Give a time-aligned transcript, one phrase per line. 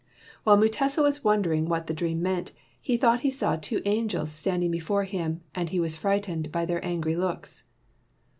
[0.43, 4.71] While Mutesa was wondering what the dream meant, he thought he saw two angels standing
[4.71, 7.65] before him and he was frightened by their angry looks.